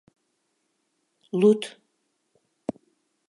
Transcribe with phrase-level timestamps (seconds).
[1.39, 1.61] —Луд.